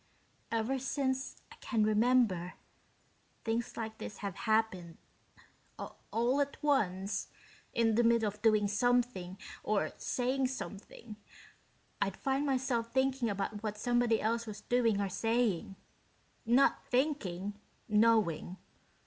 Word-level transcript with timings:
"Ever 0.51 0.79
since 0.79 1.43
I 1.51 1.57
can 1.61 1.83
remember, 1.83 2.55
things 3.43 3.77
like 3.77 3.99
this 3.99 4.17
have 4.17 4.33
happened 4.33 4.97
all 5.77 6.41
at 6.41 6.57
once, 6.63 7.27
in 7.75 7.93
the 7.93 8.01
middle 8.03 8.27
of 8.27 8.41
doing 8.41 8.67
something 8.67 9.37
or 9.61 9.91
saying 9.97 10.47
something, 10.47 11.17
I'd 12.01 12.17
find 12.17 12.47
myself 12.47 12.91
thinking 12.91 13.29
about 13.29 13.61
what 13.61 13.77
somebody 13.77 14.19
else 14.19 14.47
was 14.47 14.61
doing 14.61 14.99
or 14.99 15.07
saying. 15.07 15.75
Not 16.47 16.83
thinking 16.87 17.59
knowing. 17.87 18.57